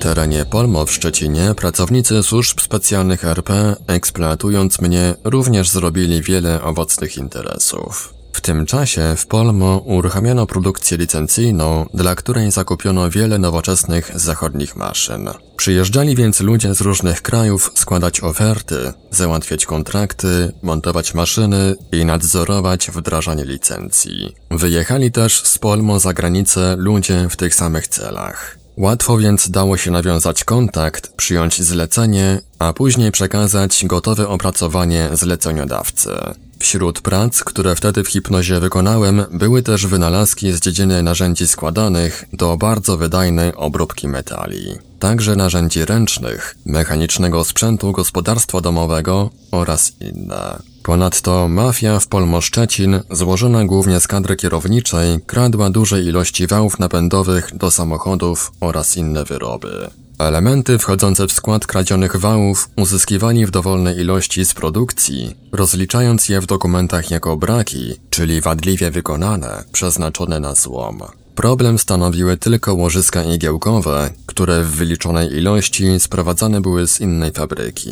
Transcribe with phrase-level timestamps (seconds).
[0.00, 8.14] Terenie Polmo w Szczecinie pracownicy służb specjalnych RP, eksploatując mnie, również zrobili wiele owocnych interesów.
[8.32, 15.30] W tym czasie w Polmo uruchomiono produkcję licencyjną, dla której zakupiono wiele nowoczesnych zachodnich maszyn.
[15.56, 23.44] Przyjeżdżali więc ludzie z różnych krajów składać oferty, załatwiać kontrakty, montować maszyny i nadzorować wdrażanie
[23.44, 24.34] licencji.
[24.50, 28.59] Wyjechali też z Polmo za granicę ludzie w tych samych celach.
[28.76, 36.10] Łatwo więc dało się nawiązać kontakt, przyjąć zlecenie, a później przekazać gotowe opracowanie zleceniodawcy.
[36.58, 42.56] Wśród prac, które wtedy w hipnozie wykonałem, były też wynalazki z dziedziny narzędzi składanych do
[42.56, 44.89] bardzo wydajnej obróbki metali.
[45.00, 50.58] Także narzędzi ręcznych, mechanicznego sprzętu gospodarstwa domowego oraz inne.
[50.82, 57.56] Ponadto mafia w Polmo Szczecin, złożona głównie z kadry kierowniczej, kradła duże ilości wałów napędowych
[57.56, 59.90] do samochodów oraz inne wyroby.
[60.18, 66.46] Elementy wchodzące w skład kradzionych wałów uzyskiwali w dowolnej ilości z produkcji, rozliczając je w
[66.46, 71.02] dokumentach jako braki, czyli wadliwie wykonane, przeznaczone na złom.
[71.34, 77.90] Problem stanowiły tylko łożyska igiełkowe, które w wyliczonej ilości sprowadzane były z innej fabryki.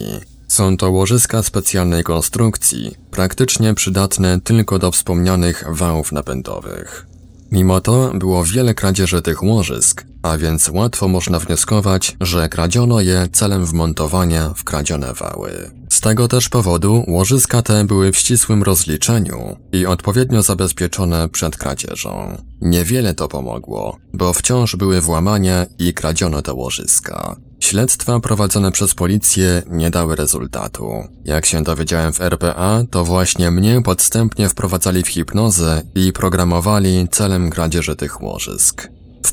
[0.48, 7.06] Są to łożyska specjalnej konstrukcji, praktycznie przydatne tylko do wspomnianych wałów napędowych.
[7.52, 13.28] Mimo to było wiele kradzieży tych łożysk, a więc łatwo można wnioskować, że kradziono je
[13.32, 15.70] celem wmontowania w kradzione wały.
[15.90, 22.36] Z tego też powodu łożyska te były w ścisłym rozliczeniu i odpowiednio zabezpieczone przed kradzieżą.
[22.60, 27.36] Niewiele to pomogło, bo wciąż były włamania i kradziono te łożyska.
[27.60, 30.90] Śledztwa prowadzone przez policję nie dały rezultatu.
[31.24, 37.50] Jak się dowiedziałem w RPA, to właśnie mnie podstępnie wprowadzali w hipnozę i programowali celem
[37.50, 38.88] kradzieży tych łożysk.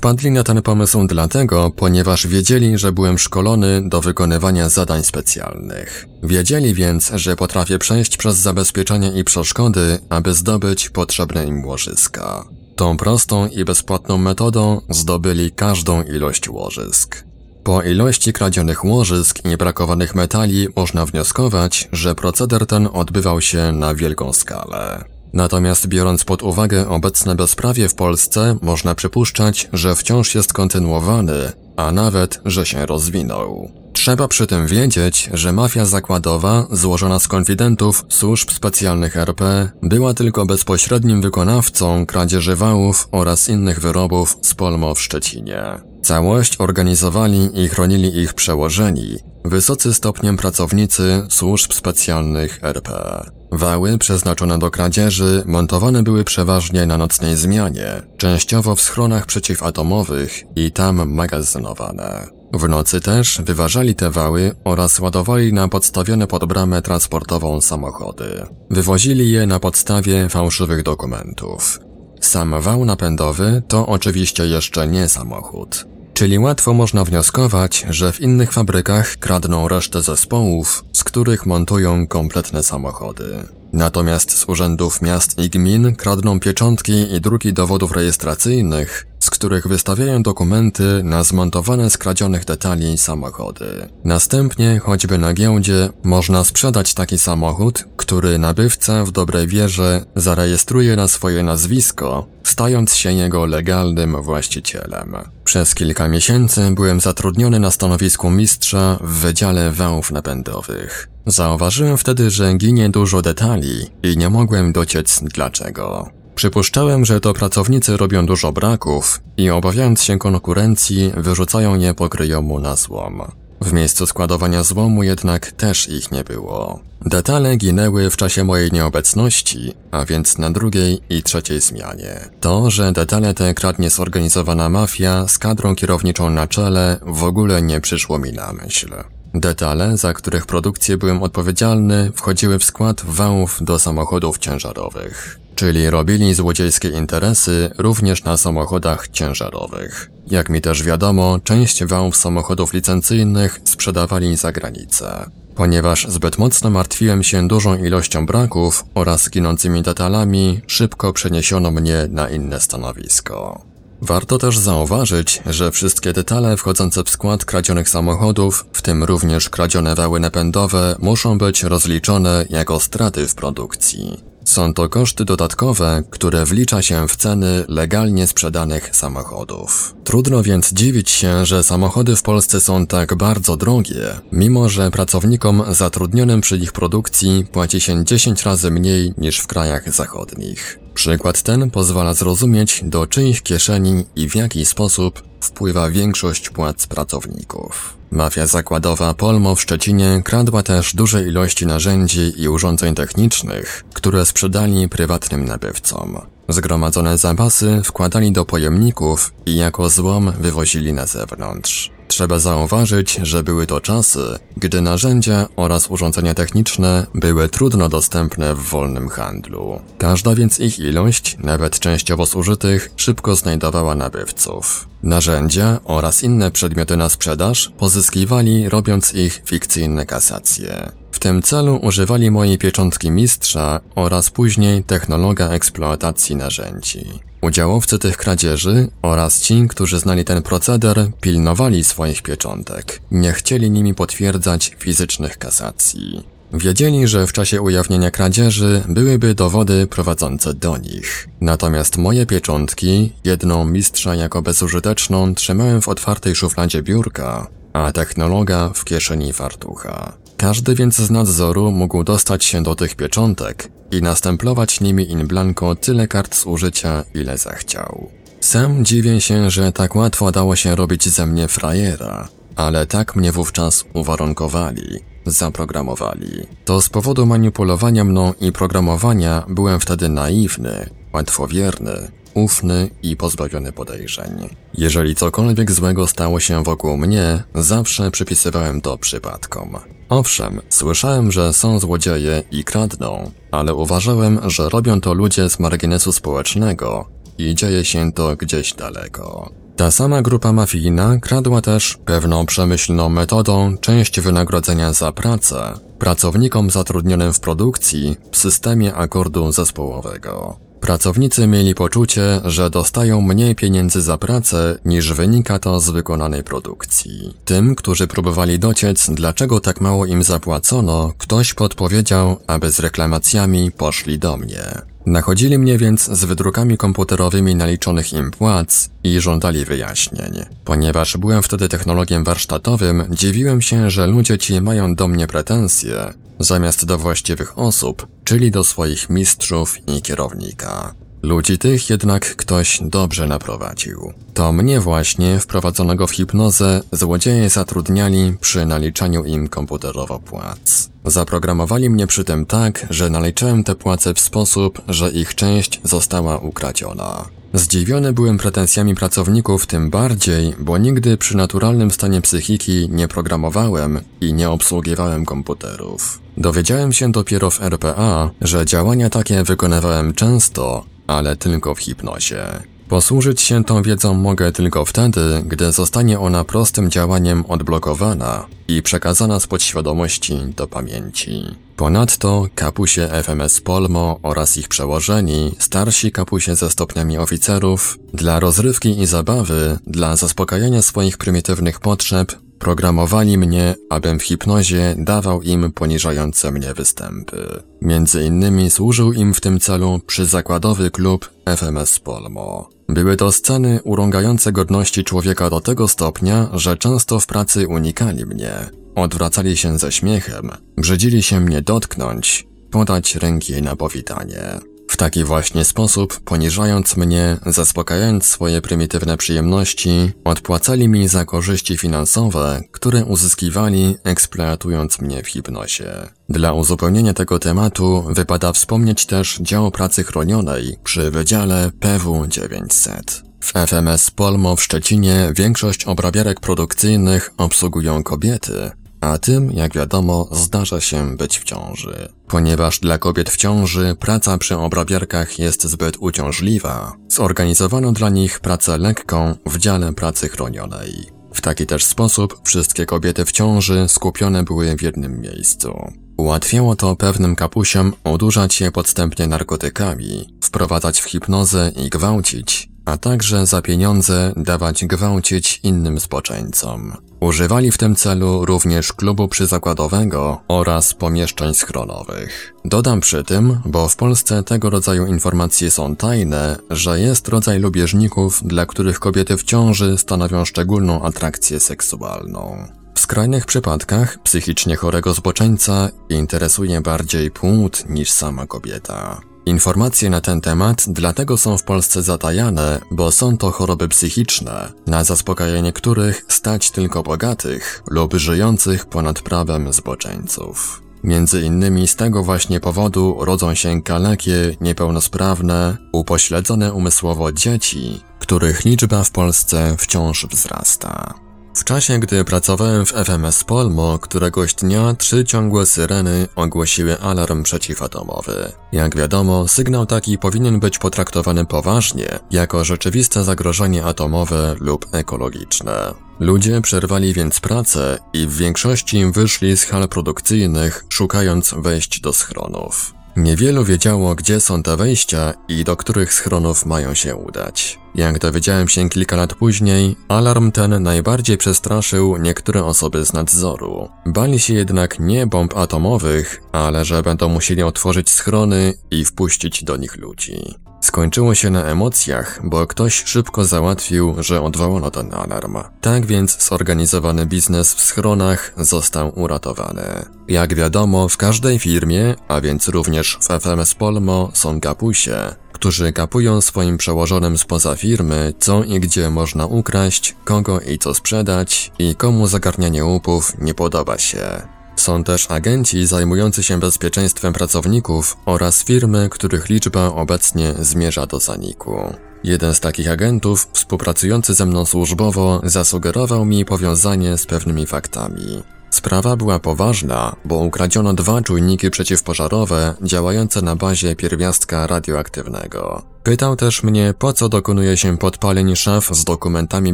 [0.05, 6.05] Wpadli na ten pomysł dlatego, ponieważ wiedzieli, że byłem szkolony do wykonywania zadań specjalnych.
[6.23, 12.45] Wiedzieli więc, że potrafię przejść przez zabezpieczenia i przeszkody, aby zdobyć potrzebne im łożyska.
[12.75, 17.23] Tą prostą i bezpłatną metodą zdobyli każdą ilość łożysk.
[17.63, 23.95] Po ilości kradzionych łożysk i niebrakowanych metali można wnioskować, że proceder ten odbywał się na
[23.95, 25.14] wielką skalę.
[25.35, 31.91] Natomiast biorąc pod uwagę obecne bezprawie w Polsce, można przypuszczać, że wciąż jest kontynuowany, a
[31.91, 33.71] nawet, że się rozwinął.
[33.93, 40.45] Trzeba przy tym wiedzieć, że mafia zakładowa, złożona z konfidentów służb specjalnych RP, była tylko
[40.45, 45.63] bezpośrednim wykonawcą kradzieży wałów oraz innych wyrobów z Polmo w Szczecinie.
[46.01, 53.23] Całość organizowali i chronili ich przełożeni, wysocy stopniem pracownicy służb specjalnych RP.
[53.55, 60.71] Wały przeznaczone do kradzieży montowane były przeważnie na nocnej zmianie, częściowo w schronach przeciwatomowych i
[60.71, 62.27] tam magazynowane.
[62.53, 68.45] W nocy też wyważali te wały oraz ładowali na podstawione pod bramę transportową samochody.
[68.69, 71.79] Wywozili je na podstawie fałszywych dokumentów.
[72.21, 75.94] Sam wał napędowy to oczywiście jeszcze nie samochód.
[76.15, 82.63] Czyli łatwo można wnioskować, że w innych fabrykach kradną resztę zespołów, z których montują kompletne
[82.63, 83.43] samochody.
[83.73, 90.23] Natomiast z urzędów miast i gmin kradną pieczątki i druki dowodów rejestracyjnych, z których wystawiają
[90.23, 93.89] dokumenty na zmontowane z kradzionych detali samochody.
[94.03, 101.07] Następnie, choćby na giełdzie, można sprzedać taki samochód, który nabywca w dobrej wierze zarejestruje na
[101.07, 105.15] swoje nazwisko, stając się jego legalnym właścicielem.
[105.43, 111.09] Przez kilka miesięcy byłem zatrudniony na stanowisku mistrza w Wydziale Wałów Napędowych.
[111.25, 116.09] Zauważyłem wtedy, że ginie dużo detali i nie mogłem dociec dlaczego.
[116.35, 122.59] Przypuszczałem, że to pracownicy robią dużo braków i obawiając się konkurencji, wyrzucają je po kryjomu
[122.59, 123.21] na złom.
[123.61, 126.79] W miejscu składowania złomu jednak też ich nie było.
[127.05, 132.29] Detale ginęły w czasie mojej nieobecności, a więc na drugiej i trzeciej zmianie.
[132.39, 137.81] To, że detale te kradnie zorganizowana mafia z kadrą kierowniczą na czele w ogóle nie
[137.81, 138.89] przyszło mi na myśl.
[139.33, 145.39] Detale, za których produkcję byłem odpowiedzialny, wchodziły w skład wałów do samochodów ciężarowych.
[145.55, 150.11] Czyli robili złodziejskie interesy również na samochodach ciężarowych.
[150.27, 155.29] Jak mi też wiadomo, część wałów samochodów licencyjnych sprzedawali za granicę.
[155.55, 162.29] Ponieważ zbyt mocno martwiłem się dużą ilością braków oraz ginącymi detalami, szybko przeniesiono mnie na
[162.29, 163.61] inne stanowisko.
[164.01, 169.95] Warto też zauważyć, że wszystkie detale wchodzące w skład kradzionych samochodów, w tym również kradzione
[169.95, 174.34] wały napędowe, muszą być rozliczone jako straty w produkcji.
[174.45, 179.95] Są to koszty dodatkowe, które wlicza się w ceny legalnie sprzedanych samochodów.
[180.03, 185.63] Trudno więc dziwić się, że samochody w Polsce są tak bardzo drogie, mimo że pracownikom
[185.69, 190.84] zatrudnionym przy ich produkcji płaci się 10 razy mniej niż w krajach zachodnich.
[190.95, 197.97] Przykład ten pozwala zrozumieć, do czyich kieszeni i w jaki sposób wpływa większość płac pracowników.
[198.11, 204.89] Mafia zakładowa Polmo w Szczecinie kradła też duże ilości narzędzi i urządzeń technicznych, które sprzedali
[204.89, 206.21] prywatnym nabywcom.
[206.49, 211.94] Zgromadzone zapasy wkładali do pojemników i jako złom wywozili na zewnątrz.
[212.07, 218.59] Trzeba zauważyć, że były to czasy, gdy narzędzia oraz urządzenia techniczne były trudno dostępne w
[218.59, 219.79] wolnym handlu.
[219.97, 224.87] Każda więc ich ilość, nawet częściowo zużytych, szybko znajdowała nabywców.
[225.03, 230.91] Narzędzia oraz inne przedmioty na sprzedaż pozyskiwali, robiąc ich fikcyjne kasacje.
[231.11, 237.05] W tym celu używali mojej pieczątki mistrza oraz później technologa eksploatacji narzędzi.
[237.45, 243.01] Udziałowcy tych kradzieży oraz ci, którzy znali ten proceder, pilnowali swoich pieczątek.
[243.11, 246.23] Nie chcieli nimi potwierdzać fizycznych kasacji.
[246.53, 251.27] Wiedzieli, że w czasie ujawnienia kradzieży byłyby dowody prowadzące do nich.
[251.41, 258.85] Natomiast moje pieczątki, jedną mistrza jako bezużyteczną, trzymałem w otwartej szufladzie biurka, a technologa w
[258.85, 260.13] kieszeni fartucha.
[260.37, 265.75] Każdy więc z nadzoru mógł dostać się do tych pieczątek i następlować nimi in blanco
[265.75, 268.09] tyle kart z użycia, ile zechciał.
[268.39, 273.31] Sam dziwię się, że tak łatwo dało się robić ze mnie frajera, ale tak mnie
[273.31, 276.47] wówczas uwarunkowali, zaprogramowali.
[276.65, 284.49] To z powodu manipulowania mną i programowania byłem wtedy naiwny, łatwowierny, ufny i pozbawiony podejrzeń.
[284.73, 289.77] Jeżeli cokolwiek złego stało się wokół mnie, zawsze przypisywałem to przypadkom.
[290.09, 296.11] Owszem, słyszałem, że są złodzieje i kradną, ale uważałem, że robią to ludzie z marginesu
[296.11, 299.49] społecznego i dzieje się to gdzieś daleko.
[299.75, 307.33] Ta sama grupa mafijna kradła też pewną przemyślną metodą część wynagrodzenia za pracę pracownikom zatrudnionym
[307.33, 310.64] w produkcji w systemie akordu zespołowego.
[310.81, 317.37] Pracownicy mieli poczucie, że dostają mniej pieniędzy za pracę niż wynika to z wykonanej produkcji.
[317.45, 324.19] Tym, którzy próbowali dociec, dlaczego tak mało im zapłacono, ktoś podpowiedział, aby z reklamacjami poszli
[324.19, 324.94] do mnie.
[325.05, 330.45] Nachodzili mnie więc z wydrukami komputerowymi naliczonych im płac i żądali wyjaśnień.
[330.65, 336.85] Ponieważ byłem wtedy technologiem warsztatowym, dziwiłem się, że ludzie ci mają do mnie pretensje, zamiast
[336.85, 341.04] do właściwych osób, czyli do swoich mistrzów i kierownika.
[341.25, 344.13] Ludzi tych jednak ktoś dobrze naprowadził.
[344.33, 350.89] To mnie właśnie, wprowadzonego w hipnozę, złodzieje zatrudniali przy naliczaniu im komputerowo płac.
[351.05, 356.37] Zaprogramowali mnie przy tym tak, że naliczałem te płace w sposób, że ich część została
[356.37, 357.25] ukradziona.
[357.53, 364.33] Zdziwiony byłem pretensjami pracowników tym bardziej, bo nigdy przy naturalnym stanie psychiki nie programowałem i
[364.33, 366.19] nie obsługiwałem komputerów.
[366.37, 372.45] Dowiedziałem się dopiero w RPA, że działania takie wykonywałem często, ale tylko w hipnozie.
[372.89, 379.39] Posłużyć się tą wiedzą mogę tylko wtedy, gdy zostanie ona prostym działaniem odblokowana i przekazana
[379.39, 381.43] z podświadomości do pamięci.
[381.75, 389.05] Ponadto kapusie FMS Polmo oraz ich przełożeni, starsi kapusie ze stopniami oficerów, dla rozrywki i
[389.05, 396.73] zabawy, dla zaspokajania swoich prymitywnych potrzeb, Programowali mnie, abym w hipnozie dawał im poniżające mnie
[396.73, 397.63] występy.
[397.81, 402.69] Między innymi służył im w tym celu przyzakładowy klub FMS Polmo.
[402.89, 408.51] Były to sceny urągające godności człowieka do tego stopnia, że często w pracy unikali mnie.
[408.95, 414.59] Odwracali się ze śmiechem, brzydzili się mnie dotknąć, podać ręki na powitanie.
[414.87, 422.61] W taki właśnie sposób, poniżając mnie, zaspokajając swoje prymitywne przyjemności, odpłacali mi za korzyści finansowe,
[422.71, 425.93] które uzyskiwali eksploatując mnie w hipnozie.
[426.29, 433.23] Dla uzupełnienia tego tematu wypada wspomnieć też dział pracy chronionej przy Wydziale PW 900.
[433.39, 438.71] W FMS Polmo w Szczecinie większość obrabiarek produkcyjnych obsługują kobiety,
[439.05, 442.09] a tym, jak wiadomo, zdarza się być w ciąży.
[442.27, 448.77] Ponieważ dla kobiet w ciąży praca przy obrabiarkach jest zbyt uciążliwa, zorganizowano dla nich pracę
[448.77, 451.05] lekką w dziale pracy chronionej.
[451.33, 455.91] W taki też sposób wszystkie kobiety w ciąży skupione były w jednym miejscu.
[456.17, 463.45] Ułatwiało to pewnym kapusiom odurzać je podstępnie narkotykami, wprowadzać w hipnozę i gwałcić, a także
[463.45, 466.93] za pieniądze dawać gwałcić innym zboczeńcom.
[467.19, 472.53] Używali w tym celu również klubu przyzakładowego oraz pomieszczeń schronowych.
[472.65, 478.43] Dodam przy tym, bo w Polsce tego rodzaju informacje są tajne, że jest rodzaj lubieżników,
[478.43, 482.67] dla których kobiety w ciąży stanowią szczególną atrakcję seksualną.
[482.95, 489.21] W skrajnych przypadkach psychicznie chorego zboczeńca interesuje bardziej płód niż sama kobieta.
[489.45, 495.03] Informacje na ten temat dlatego są w Polsce zatajane, bo są to choroby psychiczne, na
[495.03, 500.81] zaspokajanie których stać tylko bogatych lub żyjących ponad prawem zboczeńców.
[501.03, 509.03] Między innymi z tego właśnie powodu rodzą się kalekie, niepełnosprawne, upośledzone umysłowo dzieci, których liczba
[509.03, 511.24] w Polsce wciąż wzrasta.
[511.55, 518.51] W czasie, gdy pracowałem w FMS Polmo, któregoś dnia trzy ciągłe syreny ogłosiły alarm przeciwatomowy.
[518.71, 525.93] Jak wiadomo, sygnał taki powinien być potraktowany poważnie, jako rzeczywiste zagrożenie atomowe lub ekologiczne.
[526.19, 532.94] Ludzie przerwali więc pracę i w większości wyszli z hal produkcyjnych, szukając wejść do schronów.
[533.15, 537.79] Niewielu wiedziało, gdzie są te wejścia i do których schronów mają się udać.
[537.95, 543.89] Jak dowiedziałem się kilka lat później, alarm ten najbardziej przestraszył niektóre osoby z nadzoru.
[544.05, 549.77] Bali się jednak nie bomb atomowych, ale że będą musieli otworzyć schrony i wpuścić do
[549.77, 550.55] nich ludzi.
[550.85, 555.57] Skończyło się na emocjach, bo ktoś szybko załatwił, że odwołano ten alarm.
[555.81, 560.05] Tak więc zorganizowany biznes w schronach został uratowany.
[560.27, 566.41] Jak wiadomo, w każdej firmie, a więc również w FMS Polmo, są kapusie, którzy kapują
[566.41, 572.27] swoim przełożonym spoza firmy, co i gdzie można ukraść, kogo i co sprzedać i komu
[572.27, 574.54] zagarnianie łupów nie podoba się.
[574.75, 581.93] Są też agenci zajmujący się bezpieczeństwem pracowników oraz firmy, których liczba obecnie zmierza do zaniku.
[582.23, 588.43] Jeden z takich agentów, współpracujący ze mną służbowo, zasugerował mi powiązanie z pewnymi faktami.
[588.69, 595.81] Sprawa była poważna, bo ukradziono dwa czujniki przeciwpożarowe działające na bazie pierwiastka radioaktywnego.
[596.03, 599.73] Pytał też mnie, po co dokonuje się podpaleń szaf z dokumentami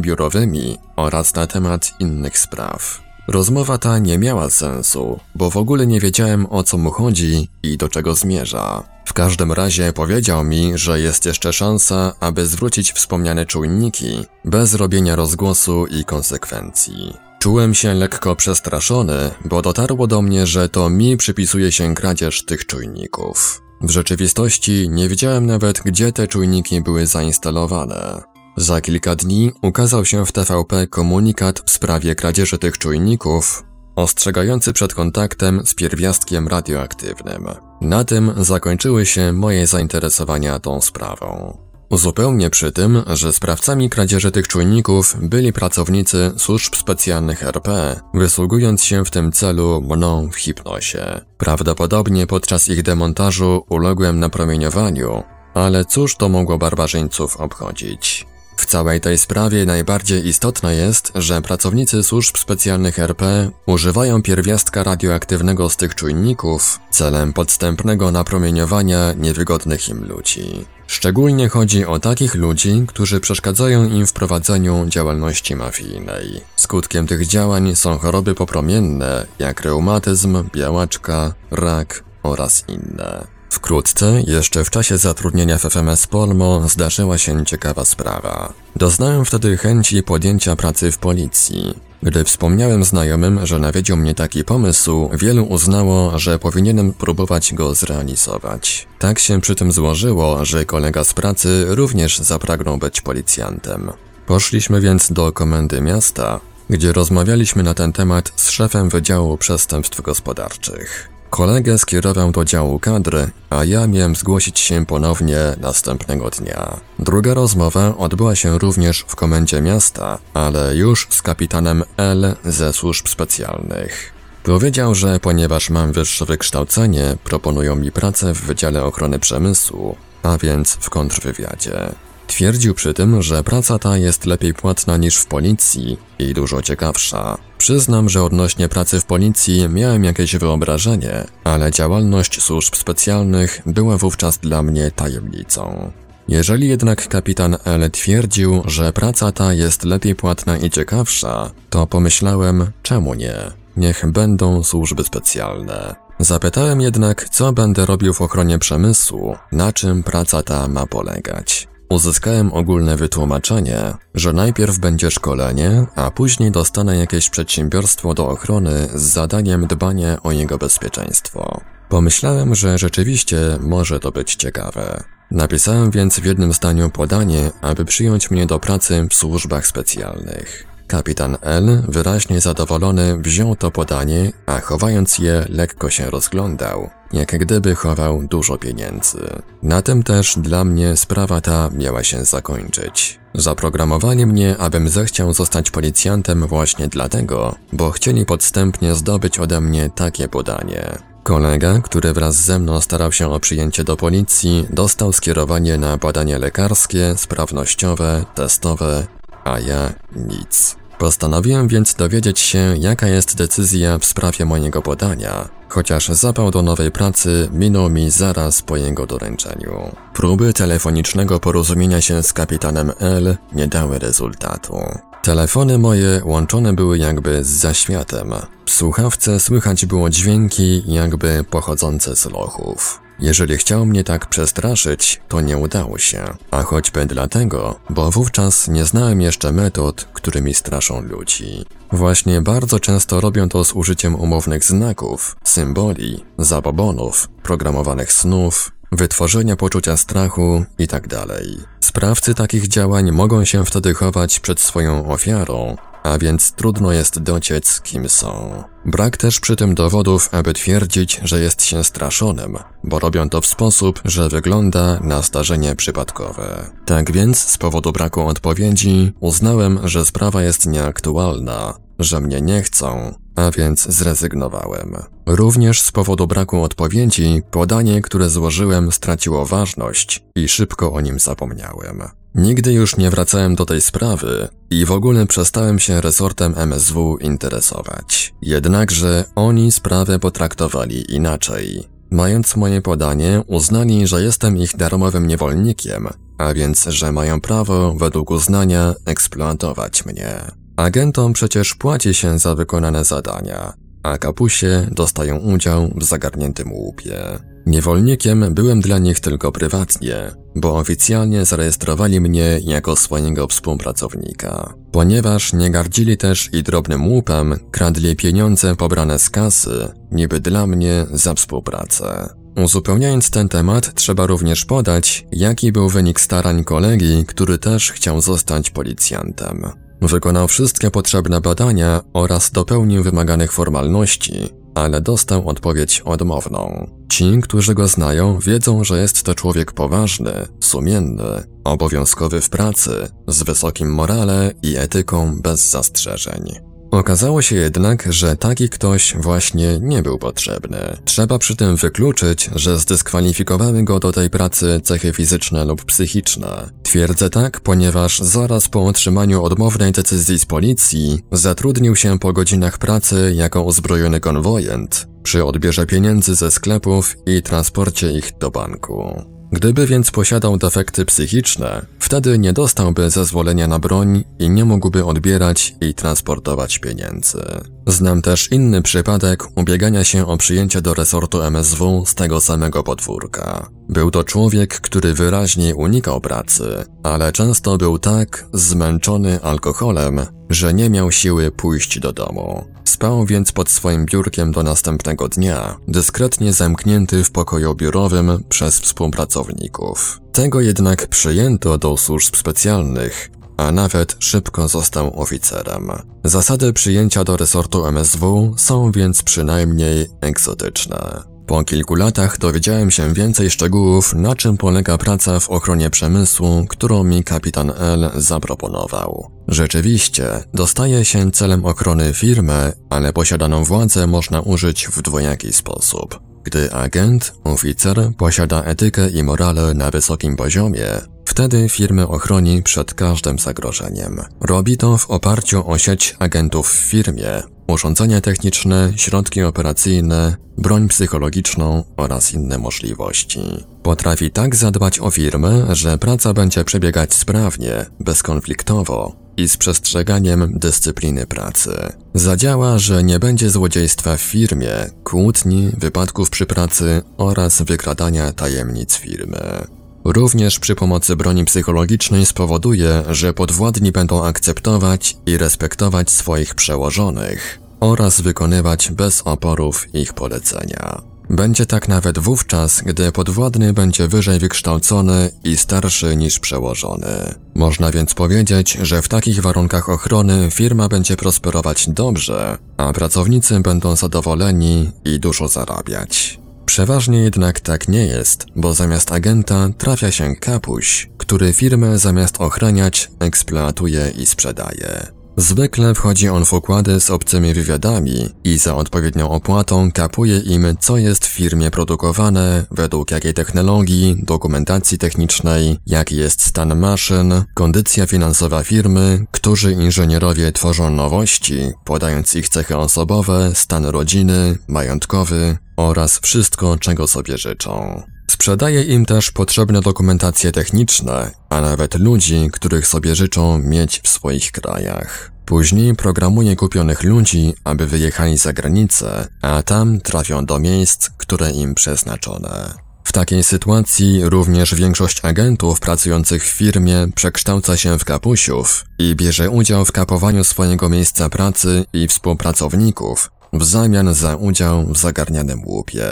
[0.00, 3.11] biurowymi oraz na temat innych spraw.
[3.28, 7.76] Rozmowa ta nie miała sensu, bo w ogóle nie wiedziałem o co mu chodzi i
[7.76, 8.82] do czego zmierza.
[9.04, 15.16] W każdym razie powiedział mi, że jest jeszcze szansa, aby zwrócić wspomniane czujniki, bez robienia
[15.16, 17.16] rozgłosu i konsekwencji.
[17.38, 22.66] Czułem się lekko przestraszony, bo dotarło do mnie, że to mi przypisuje się kradzież tych
[22.66, 23.62] czujników.
[23.80, 28.31] W rzeczywistości nie wiedziałem nawet, gdzie te czujniki były zainstalowane.
[28.56, 33.64] Za kilka dni ukazał się w TVP komunikat w sprawie kradzieży tych czujników,
[33.96, 37.46] ostrzegający przed kontaktem z pierwiastkiem radioaktywnym.
[37.80, 41.58] Na tym zakończyły się moje zainteresowania tą sprawą.
[41.90, 49.04] Uzupełnię przy tym, że sprawcami kradzieży tych czujników byli pracownicy służb specjalnych RP, wysługując się
[49.04, 51.20] w tym celu mną w hipnosie.
[51.38, 55.22] Prawdopodobnie podczas ich demontażu uległem na promieniowaniu,
[55.54, 58.31] ale cóż to mogło barbarzyńców obchodzić?
[58.72, 65.76] Całej tej sprawie najbardziej istotne jest, że pracownicy służb specjalnych RP używają pierwiastka radioaktywnego z
[65.76, 70.64] tych czujników celem podstępnego napromieniowania niewygodnych im ludzi.
[70.86, 76.40] Szczególnie chodzi o takich ludzi, którzy przeszkadzają im w prowadzeniu działalności mafijnej.
[76.56, 83.41] Skutkiem tych działań są choroby popromienne, jak reumatyzm, białaczka, rak oraz inne.
[83.52, 88.52] Wkrótce, jeszcze w czasie zatrudnienia w FMS Polmo, zdarzyła się ciekawa sprawa.
[88.76, 91.74] Doznałem wtedy chęci podjęcia pracy w policji.
[92.02, 98.88] Gdy wspomniałem znajomym, że nawiedził mnie taki pomysł, wielu uznało, że powinienem próbować go zrealizować.
[98.98, 103.92] Tak się przy tym złożyło, że kolega z pracy również zapragnął być policjantem.
[104.26, 106.40] Poszliśmy więc do komendy miasta,
[106.70, 111.11] gdzie rozmawialiśmy na ten temat z szefem Wydziału Przestępstw Gospodarczych.
[111.32, 116.80] Kolegę skierował do działu kadry, a ja miałem zgłosić się ponownie następnego dnia.
[116.98, 123.08] Druga rozmowa odbyła się również w komendzie miasta, ale już z kapitanem L ze służb
[123.08, 124.12] specjalnych.
[124.42, 130.72] Powiedział, że ponieważ mam wyższe wykształcenie, proponują mi pracę w Wydziale Ochrony Przemysłu, a więc
[130.80, 131.92] w kontrwywiadzie.
[132.32, 137.38] Twierdził przy tym, że praca ta jest lepiej płatna niż w policji i dużo ciekawsza.
[137.58, 144.38] Przyznam, że odnośnie pracy w policji miałem jakieś wyobrażenie, ale działalność służb specjalnych była wówczas
[144.38, 145.92] dla mnie tajemnicą.
[146.28, 152.70] Jeżeli jednak kapitan L twierdził, że praca ta jest lepiej płatna i ciekawsza, to pomyślałem,
[152.82, 153.36] czemu nie?
[153.76, 155.94] Niech będą służby specjalne.
[156.18, 161.71] Zapytałem jednak, co będę robił w ochronie przemysłu, na czym praca ta ma polegać.
[161.92, 169.02] Uzyskałem ogólne wytłumaczenie, że najpierw będzie szkolenie, a później dostanę jakieś przedsiębiorstwo do ochrony z
[169.02, 171.60] zadaniem dbania o jego bezpieczeństwo.
[171.88, 175.04] Pomyślałem, że rzeczywiście może to być ciekawe.
[175.30, 180.71] Napisałem więc w jednym zdaniu podanie, aby przyjąć mnie do pracy w służbach specjalnych.
[180.92, 187.74] Kapitan L, wyraźnie zadowolony, wziął to podanie, a chowając je, lekko się rozglądał, jak gdyby
[187.74, 189.18] chował dużo pieniędzy.
[189.62, 193.20] Na tym też dla mnie sprawa ta miała się zakończyć.
[193.34, 200.28] Zaprogramowali mnie, abym zechciał zostać policjantem właśnie dlatego, bo chcieli podstępnie zdobyć ode mnie takie
[200.28, 200.98] podanie.
[201.22, 206.38] Kolega, który wraz ze mną starał się o przyjęcie do policji, dostał skierowanie na badania
[206.38, 209.06] lekarskie, sprawnościowe, testowe,
[209.44, 210.81] a ja nic.
[210.98, 216.90] Postanowiłem więc dowiedzieć się, jaka jest decyzja w sprawie mojego podania, chociaż zapał do nowej
[216.90, 219.96] pracy minął mi zaraz po jego doręczeniu.
[220.14, 224.76] Próby telefonicznego porozumienia się z kapitanem L nie dały rezultatu.
[225.22, 228.32] Telefony moje łączone były jakby z zaświatem.
[228.66, 233.00] W słuchawce słychać było dźwięki jakby pochodzące z lochów.
[233.22, 238.84] Jeżeli chciał mnie tak przestraszyć, to nie udało się, a choćby dlatego, bo wówczas nie
[238.84, 241.64] znałem jeszcze metod, którymi straszą ludzi.
[241.92, 249.96] Właśnie bardzo często robią to z użyciem umownych znaków, symboli, zabobonów, programowanych snów, wytworzenia poczucia
[249.96, 251.08] strachu itd.
[251.08, 251.42] Tak
[251.80, 257.80] Sprawcy takich działań mogą się wtedy chować przed swoją ofiarą, a więc trudno jest dociec,
[257.80, 258.62] kim są.
[258.84, 263.46] Brak też przy tym dowodów, aby twierdzić, że jest się straszonym, bo robią to w
[263.46, 266.70] sposób, że wygląda na zdarzenie przypadkowe.
[266.86, 273.14] Tak więc, z powodu braku odpowiedzi, uznałem, że sprawa jest nieaktualna, że mnie nie chcą,
[273.36, 274.96] a więc zrezygnowałem.
[275.26, 282.02] Również z powodu braku odpowiedzi, podanie, które złożyłem, straciło ważność i szybko o nim zapomniałem.
[282.34, 288.34] Nigdy już nie wracałem do tej sprawy i w ogóle przestałem się resortem MSW interesować.
[288.42, 291.88] Jednakże oni sprawę potraktowali inaczej.
[292.10, 298.30] Mając moje podanie, uznali, że jestem ich darmowym niewolnikiem, a więc, że mają prawo, według
[298.30, 300.34] uznania, eksploatować mnie.
[300.76, 307.18] Agentom przecież płaci się za wykonane zadania, a kapusie dostają udział w zagarniętym łupie.
[307.66, 310.16] Niewolnikiem byłem dla nich tylko prywatnie,
[310.56, 314.74] bo oficjalnie zarejestrowali mnie jako swojego współpracownika.
[314.92, 321.06] Ponieważ nie gardzili też i drobnym łupem, kradli pieniądze pobrane z kasy, niby dla mnie
[321.12, 322.28] za współpracę.
[322.56, 328.70] Uzupełniając ten temat, trzeba również podać, jaki był wynik starań kolegi, który też chciał zostać
[328.70, 329.64] policjantem.
[330.02, 336.90] Wykonał wszystkie potrzebne badania oraz dopełnił wymaganych formalności, ale dostał odpowiedź odmowną.
[337.08, 343.42] Ci, którzy go znają, wiedzą, że jest to człowiek poważny, sumienny, obowiązkowy w pracy, z
[343.42, 346.71] wysokim morale i etyką bez zastrzeżeń.
[346.92, 350.96] Okazało się jednak, że taki ktoś właśnie nie był potrzebny.
[351.04, 356.70] Trzeba przy tym wykluczyć, że zdyskwalifikowały go do tej pracy cechy fizyczne lub psychiczne.
[356.82, 363.32] Twierdzę tak, ponieważ zaraz po otrzymaniu odmownej decyzji z policji zatrudnił się po godzinach pracy
[363.36, 369.31] jako uzbrojony konwojent przy odbierze pieniędzy ze sklepów i transporcie ich do banku.
[369.52, 375.74] Gdyby więc posiadał defekty psychiczne, wtedy nie dostałby zezwolenia na broń i nie mógłby odbierać
[375.80, 377.42] i transportować pieniędzy.
[377.86, 383.70] Znam też inny przypadek ubiegania się o przyjęcie do resortu MSW z tego samego podwórka.
[383.88, 390.90] Był to człowiek, który wyraźnie unikał pracy, ale często był tak zmęczony alkoholem, że nie
[390.90, 392.64] miał siły pójść do domu.
[392.84, 400.20] Spał więc pod swoim biurkiem do następnego dnia, dyskretnie zamknięty w pokoju biurowym przez współpracowników.
[400.32, 403.30] Tego jednak przyjęto do służb specjalnych,
[403.62, 405.90] a nawet szybko został oficerem.
[406.24, 411.22] Zasady przyjęcia do resortu MSW są więc przynajmniej egzotyczne.
[411.46, 417.04] Po kilku latach dowiedziałem się więcej szczegółów, na czym polega praca w ochronie przemysłu, którą
[417.04, 419.30] mi kapitan L zaproponował.
[419.48, 426.20] Rzeczywiście, dostaje się celem ochrony firmy, ale posiadaną władzę można użyć w dwojaki sposób.
[426.44, 430.88] Gdy agent, oficer posiada etykę i morale na wysokim poziomie,
[431.24, 434.20] wtedy firmę ochroni przed każdym zagrożeniem.
[434.40, 441.84] Robi to w oparciu o sieć agentów w firmie, urządzenia techniczne, środki operacyjne, broń psychologiczną
[441.96, 443.40] oraz inne możliwości.
[443.82, 451.26] Potrafi tak zadbać o firmę, że praca będzie przebiegać sprawnie, bezkonfliktowo i z przestrzeganiem dyscypliny
[451.26, 451.92] pracy.
[452.14, 454.72] Zadziała, że nie będzie złodziejstwa w firmie,
[455.04, 459.66] kłótni, wypadków przy pracy oraz wykradania tajemnic firmy.
[460.04, 468.20] Również przy pomocy broni psychologicznej spowoduje, że podwładni będą akceptować i respektować swoich przełożonych oraz
[468.20, 471.02] wykonywać bez oporów ich polecenia.
[471.30, 477.34] Będzie tak nawet wówczas, gdy podwładny będzie wyżej wykształcony i starszy niż przełożony.
[477.54, 483.96] Można więc powiedzieć, że w takich warunkach ochrony firma będzie prosperować dobrze, a pracownicy będą
[483.96, 486.41] zadowoleni i dużo zarabiać.
[486.72, 493.10] Przeważnie jednak tak nie jest, bo zamiast agenta trafia się kapuś, który firmę zamiast ochraniać
[493.20, 495.06] eksploatuje i sprzedaje.
[495.36, 500.96] Zwykle wchodzi on w układy z obcymi wywiadami i za odpowiednią opłatą kapuje im, co
[500.96, 508.62] jest w firmie produkowane, według jakiej technologii, dokumentacji technicznej, jaki jest stan maszyn, kondycja finansowa
[508.62, 517.06] firmy, którzy inżynierowie tworzą nowości, podając ich cechy osobowe, stan rodziny, majątkowy oraz wszystko, czego
[517.06, 518.02] sobie życzą.
[518.30, 524.52] Sprzedaje im też potrzebne dokumentacje techniczne, a nawet ludzi, których sobie życzą mieć w swoich
[524.52, 525.32] krajach.
[525.46, 531.74] Później programuje kupionych ludzi, aby wyjechali za granicę, a tam trafią do miejsc, które im
[531.74, 532.74] przeznaczone.
[533.04, 539.50] W takiej sytuacji również większość agentów pracujących w firmie przekształca się w kapusiów i bierze
[539.50, 546.06] udział w kapowaniu swojego miejsca pracy i współpracowników w zamian za udział w zagarnianym łupie.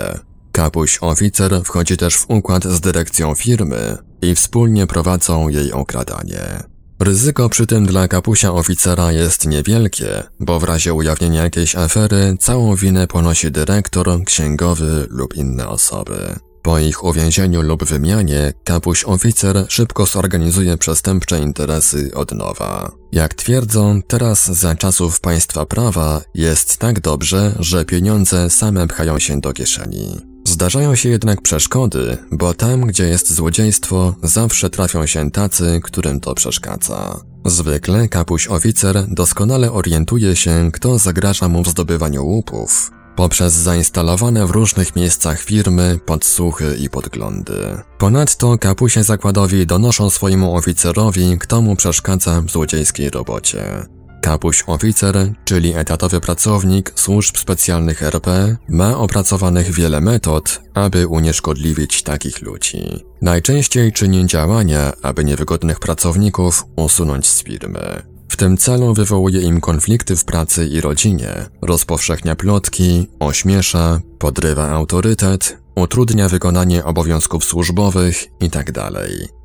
[0.52, 6.62] Kapuś oficer wchodzi też w układ z dyrekcją firmy i wspólnie prowadzą jej okradanie.
[7.00, 12.76] Ryzyko przy tym dla kapusia oficera jest niewielkie, bo w razie ujawnienia jakiejś afery całą
[12.76, 16.36] winę ponosi dyrektor, księgowy lub inne osoby.
[16.62, 22.92] Po ich uwięzieniu lub wymianie, kapuś oficer szybko zorganizuje przestępcze interesy od nowa.
[23.12, 29.40] Jak twierdzą, teraz za czasów państwa prawa jest tak dobrze, że pieniądze same pchają się
[29.40, 30.20] do kieszeni.
[30.48, 36.34] Zdarzają się jednak przeszkody, bo tam, gdzie jest złodziejstwo, zawsze trafią się tacy, którym to
[36.34, 37.20] przeszkadza.
[37.44, 44.50] Zwykle kapuś oficer doskonale orientuje się, kto zagraża mu w zdobywaniu łupów, poprzez zainstalowane w
[44.50, 47.54] różnych miejscach firmy podsłuchy i podglądy.
[47.98, 53.86] Ponadto kapusie zakładowi donoszą swojemu oficerowi, kto mu przeszkadza w złodziejskiej robocie.
[54.20, 62.42] Kapuś oficer, czyli etatowy pracownik służb specjalnych RP, ma opracowanych wiele metod, aby unieszkodliwić takich
[62.42, 63.04] ludzi.
[63.22, 68.09] Najczęściej czyni działania, aby niewygodnych pracowników usunąć z firmy.
[68.40, 76.28] Tym celu wywołuje im konflikty w pracy i rodzinie, rozpowszechnia plotki, ośmiesza, podrywa autorytet, utrudnia
[76.28, 78.72] wykonanie obowiązków służbowych itd.
[78.72, 78.92] Tak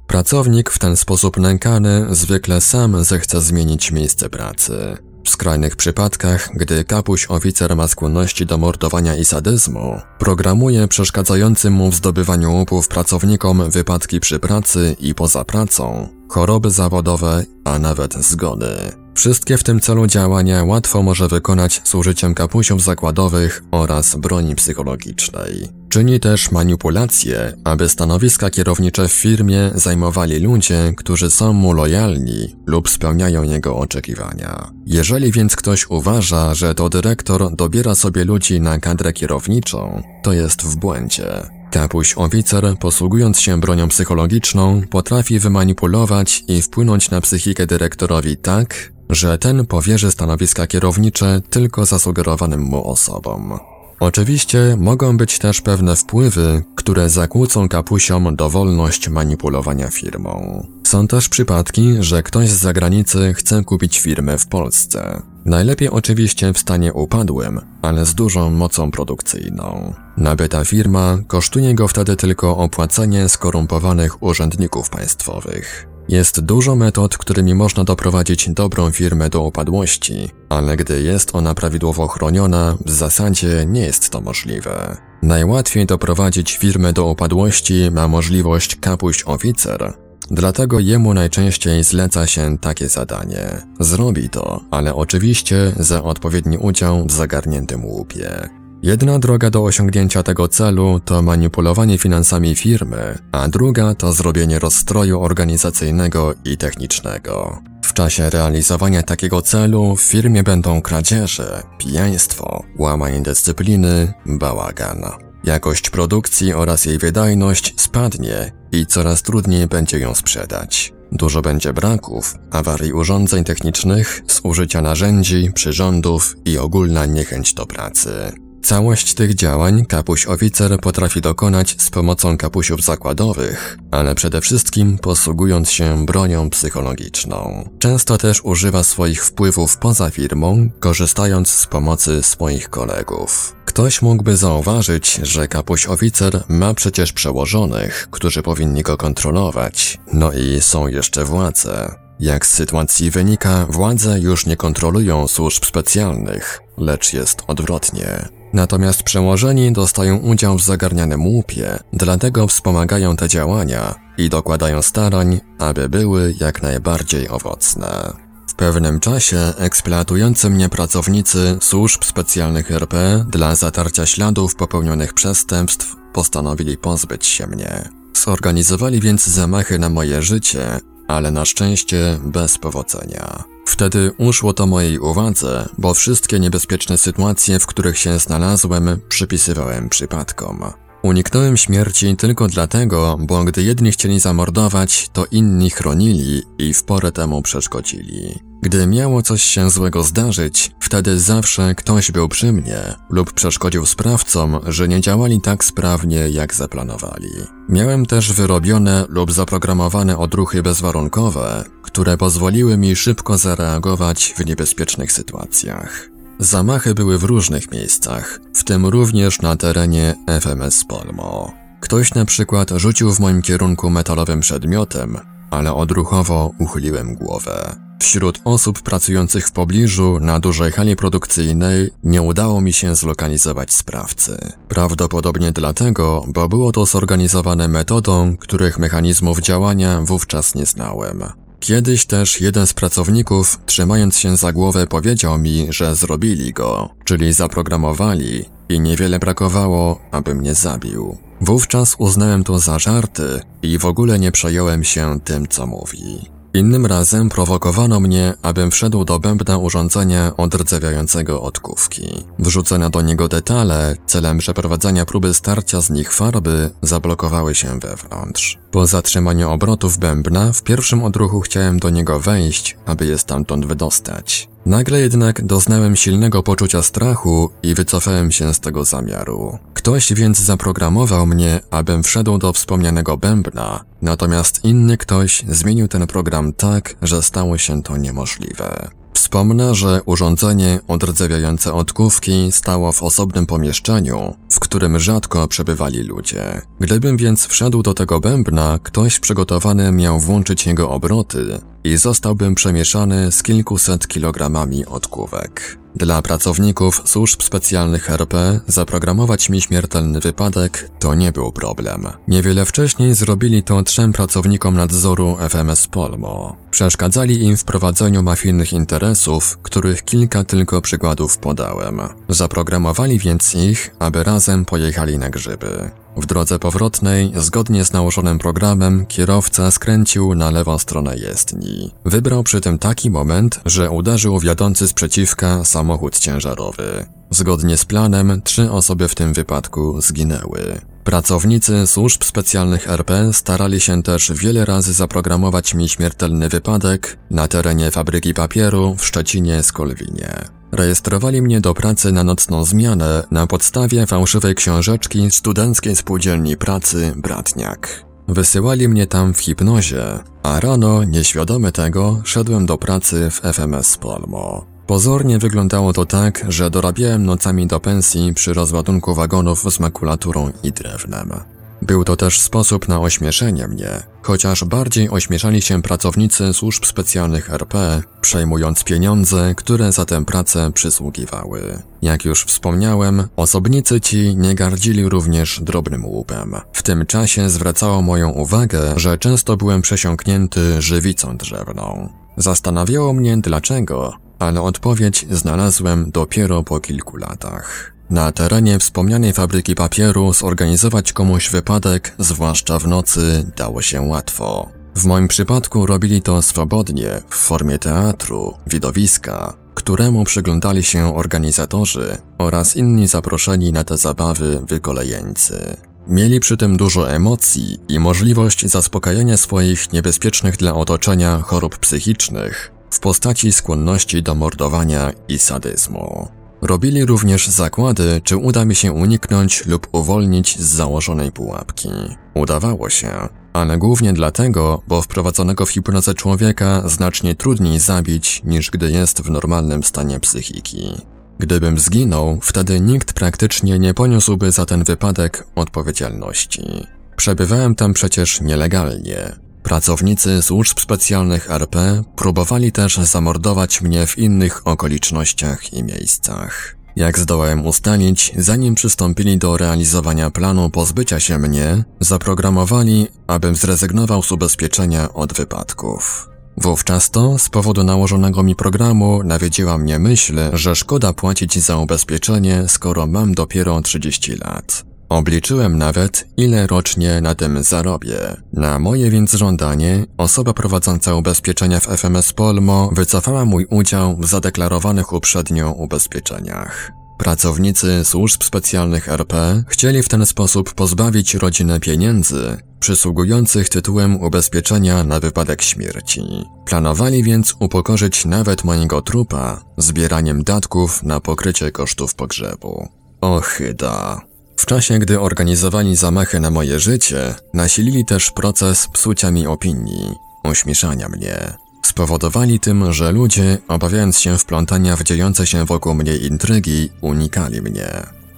[0.08, 4.97] Pracownik w ten sposób nękany zwykle sam zechce zmienić miejsce pracy.
[5.26, 11.92] W skrajnych przypadkach, gdy kapuś oficer ma skłonności do mordowania i sadyzmu, programuje przeszkadzającym mu
[11.92, 18.92] w zdobywaniu łupów pracownikom wypadki przy pracy i poza pracą, choroby zawodowe, a nawet zgony.
[19.16, 25.85] Wszystkie w tym celu działania łatwo może wykonać z użyciem kapusiów zakładowych oraz broni psychologicznej.
[25.95, 32.89] Czyni też manipulacje, aby stanowiska kierownicze w firmie zajmowali ludzie, którzy są mu lojalni lub
[32.89, 34.71] spełniają jego oczekiwania.
[34.86, 40.63] Jeżeli więc ktoś uważa, że to dyrektor dobiera sobie ludzi na kadrę kierowniczą, to jest
[40.63, 41.27] w błędzie.
[41.71, 49.38] Kapuś oficer, posługując się bronią psychologiczną, potrafi wymanipulować i wpłynąć na psychikę dyrektorowi tak, że
[49.38, 53.60] ten powierzy stanowiska kierownicze tylko zasugerowanym mu osobom.
[53.99, 60.65] Oczywiście mogą być też pewne wpływy, które zakłócą kapusiom dowolność manipulowania firmą.
[60.88, 65.21] Są też przypadki, że ktoś z zagranicy chce kupić firmę w Polsce.
[65.45, 69.93] Najlepiej oczywiście w stanie upadłym, ale z dużą mocą produkcyjną.
[70.17, 75.94] Nabyta firma kosztuje go wtedy tylko opłacenie skorumpowanych urzędników państwowych.
[76.10, 82.08] Jest dużo metod, którymi można doprowadzić dobrą firmę do upadłości, ale gdy jest ona prawidłowo
[82.08, 84.98] chroniona, w zasadzie nie jest to możliwe.
[85.22, 89.94] Najłatwiej doprowadzić firmę do upadłości ma możliwość kapuś oficer,
[90.32, 93.62] Dlatego jemu najczęściej zleca się takie zadanie.
[93.80, 98.50] Zrobi to, ale oczywiście za odpowiedni udział w zagarniętym łupie.
[98.86, 105.21] Jedna droga do osiągnięcia tego celu to manipulowanie finansami firmy, a druga to zrobienie rozstroju
[105.21, 107.62] organizacyjnego i technicznego.
[107.84, 115.02] W czasie realizowania takiego celu w firmie będą kradzieże, pijaństwo, łamanie dyscypliny, bałagan.
[115.43, 120.93] Jakość produkcji oraz jej wydajność spadnie i coraz trudniej będzie ją sprzedać.
[121.12, 128.44] Dużo będzie braków, awarii urządzeń technicznych, zużycia narzędzi, przyrządów i ogólna niechęć do pracy.
[128.65, 135.71] Całość tych działań kapuś oficer potrafi dokonać z pomocą kapusiów zakładowych, ale przede wszystkim posługując
[135.71, 137.69] się bronią psychologiczną.
[137.80, 143.56] Często też używa swoich wpływów poza firmą, korzystając z pomocy swoich kolegów.
[143.65, 150.62] Ktoś mógłby zauważyć, że kapuś oficer ma przecież przełożonych, którzy powinni go kontrolować, no i
[150.62, 151.95] są jeszcze władze.
[152.19, 158.30] Jak z sytuacji wynika, władze już nie kontrolują służb specjalnych, lecz jest odwrotnie.
[158.56, 165.89] Natomiast przełożeni dostają udział w zagarnianym łupie, dlatego wspomagają te działania i dokładają starań, aby
[165.89, 168.13] były jak najbardziej owocne.
[168.48, 176.78] W pewnym czasie eksploatujący mnie pracownicy służb specjalnych RP dla zatarcia śladów popełnionych przestępstw postanowili
[176.78, 177.89] pozbyć się mnie.
[178.13, 183.55] Zorganizowali więc zamachy na moje życie, ale na szczęście bez powodzenia.
[183.65, 190.85] Wtedy uszło to mojej uwadze, bo wszystkie niebezpieczne sytuacje, w których się znalazłem, przypisywałem przypadkom.
[191.06, 197.12] Uniknąłem śmierci tylko dlatego, bo gdy jedni chcieli zamordować, to inni chronili i w porę
[197.12, 198.39] temu przeszkodzili.
[198.62, 204.60] Gdy miało coś się złego zdarzyć, wtedy zawsze ktoś był przy mnie lub przeszkodził sprawcom,
[204.68, 207.32] że nie działali tak sprawnie, jak zaplanowali.
[207.70, 216.14] Miałem też wyrobione lub zaprogramowane odruchy bezwarunkowe, które pozwoliły mi szybko zareagować w niebezpiecznych sytuacjach.
[216.39, 221.54] Zamachy były w różnych miejscach, w tym również na terenie FMS Polmo.
[221.80, 225.17] Ktoś na przykład rzucił w moim kierunku metalowym przedmiotem,
[225.52, 227.76] ale odruchowo uchyliłem głowę.
[228.02, 234.38] Wśród osób pracujących w pobliżu na dużej hali produkcyjnej nie udało mi się zlokalizować sprawcy.
[234.67, 241.44] Prawdopodobnie dlatego, bo było to zorganizowane metodą, których mechanizmów działania wówczas nie znałem.
[241.60, 247.34] Kiedyś też jeden z pracowników, trzymając się za głowę, powiedział mi, że zrobili go, czyli
[247.34, 251.18] zaprogramowali i niewiele brakowało, aby mnie zabił.
[251.41, 256.35] Wówczas uznałem to za żarty i w ogóle nie przejąłem się tym, co mówi.
[256.56, 262.24] Innym razem prowokowano mnie, abym wszedł do bębna urządzenia odrdzewiającego odkówki.
[262.39, 268.58] Wrzucone do niego detale, celem przeprowadzenia próby starcia z nich farby, zablokowały się wewnątrz.
[268.72, 274.50] Po zatrzymaniu obrotów bębna, w pierwszym odruchu chciałem do niego wejść, aby je stamtąd wydostać.
[274.65, 279.60] Nagle jednak doznałem silnego poczucia strachu i wycofałem się z tego zamiaru.
[279.73, 286.54] Ktoś więc zaprogramował mnie, abym wszedł do wspomnianego bębna, natomiast inny ktoś zmienił ten program
[286.54, 288.89] tak, że stało się to niemożliwe.
[289.36, 296.62] Wspomnę, że urządzenie odrdzewiające odkówki stało w osobnym pomieszczeniu, w którym rzadko przebywali ludzie.
[296.80, 303.32] Gdybym więc wszedł do tego bębna, ktoś przygotowany miał włączyć jego obroty i zostałbym przemieszany
[303.32, 305.85] z kilkuset kilogramami odkówek.
[305.95, 312.08] Dla pracowników służb specjalnych RP zaprogramować mi śmiertelny wypadek to nie był problem.
[312.27, 316.55] Niewiele wcześniej zrobili to trzem pracownikom nadzoru FMS Polmo.
[316.71, 322.01] Przeszkadzali im w prowadzeniu mafijnych interesów, których kilka tylko przykładów podałem.
[322.29, 325.91] Zaprogramowali więc ich, aby razem pojechali na grzyby.
[326.17, 331.91] W drodze powrotnej, zgodnie z nałożonym programem, kierowca skręcił na lewą stronę jezdni.
[332.06, 337.06] Wybrał przy tym taki moment, że uderzył wiodący sprzeciwka samochód ciężarowy.
[337.30, 340.82] Zgodnie z planem, trzy osoby w tym wypadku zginęły.
[341.04, 347.91] Pracownicy służb specjalnych RP starali się też wiele razy zaprogramować mi śmiertelny wypadek na terenie
[347.91, 350.30] fabryki papieru w Szczecinie Skolwinie.
[350.76, 358.06] Rejestrowali mnie do pracy na nocną zmianę na podstawie fałszywej książeczki Studenckiej Spółdzielni Pracy Bratniak.
[358.28, 360.04] Wysyłali mnie tam w hipnozie,
[360.44, 364.66] a rano, nieświadomy tego, szedłem do pracy w FMS Polmo.
[364.88, 370.72] Pozornie wyglądało to tak, że dorabiałem nocami do pensji przy rozładunku wagonów z makulaturą i
[370.72, 371.55] drewnem.
[371.82, 373.90] Był to też sposób na ośmieszenie mnie,
[374.22, 381.82] chociaż bardziej ośmieszali się pracownicy służb specjalnych RP, przejmując pieniądze, które za tę pracę przysługiwały.
[382.02, 386.56] Jak już wspomniałem, osobnicy ci nie gardzili również drobnym łupem.
[386.74, 392.10] W tym czasie zwracało moją uwagę, że często byłem przesiąknięty żywicą drzewną.
[392.38, 397.94] Zastanawiało mnie dlaczego, ale odpowiedź znalazłem dopiero po kilku latach.
[398.10, 404.70] Na terenie wspomnianej fabryki papieru zorganizować komuś wypadek, zwłaszcza w nocy, dało się łatwo.
[404.96, 412.76] W moim przypadku robili to swobodnie, w formie teatru, widowiska, któremu przyglądali się organizatorzy oraz
[412.76, 415.78] inni zaproszeni na te zabawy wykolejeńcy.
[416.08, 423.00] Mieli przy tym dużo emocji i możliwość zaspokajania swoich niebezpiecznych dla otoczenia chorób psychicznych w
[423.00, 426.28] postaci skłonności do mordowania i sadyzmu.
[426.67, 431.89] Robili również zakłady, czy uda mi się uniknąć lub uwolnić z założonej pułapki.
[432.34, 438.91] Udawało się, ale głównie dlatego, bo wprowadzonego w hipnozę człowieka znacznie trudniej zabić niż gdy
[438.91, 441.01] jest w normalnym stanie psychiki.
[441.39, 446.88] Gdybym zginął, wtedy nikt praktycznie nie poniósłby za ten wypadek odpowiedzialności.
[447.15, 449.44] Przebywałem tam przecież nielegalnie.
[449.65, 456.75] Pracownicy służb specjalnych RP próbowali też zamordować mnie w innych okolicznościach i miejscach.
[456.95, 464.32] Jak zdołałem ustalić, zanim przystąpili do realizowania planu pozbycia się mnie, zaprogramowali, abym zrezygnował z
[464.32, 466.30] ubezpieczenia od wypadków.
[466.58, 472.63] Wówczas to, z powodu nałożonego mi programu, nawiedziła mnie myśl, że szkoda płacić za ubezpieczenie,
[472.67, 474.94] skoro mam dopiero 30 lat.
[475.10, 478.20] Obliczyłem nawet, ile rocznie na tym zarobię.
[478.54, 485.13] Na moje więc żądanie, osoba prowadząca ubezpieczenia w FMS Polmo wycofała mój udział w zadeklarowanych
[485.13, 486.91] uprzednio ubezpieczeniach.
[487.18, 495.20] Pracownicy służb specjalnych RP chcieli w ten sposób pozbawić rodzinę pieniędzy przysługujących tytułem ubezpieczenia na
[495.20, 496.22] wypadek śmierci.
[496.65, 502.88] Planowali więc upokorzyć nawet mojego trupa zbieraniem datków na pokrycie kosztów pogrzebu.
[503.22, 504.22] Ochyda.
[504.58, 511.10] W czasie, gdy organizowali zamachy na moje życie, nasilili też proces psucia mi opinii, ośmieszania
[511.10, 511.54] mnie.
[511.86, 517.88] Spowodowali tym, że ludzie, obawiając się wplątania w dziejące się wokół mnie intrygi, unikali mnie.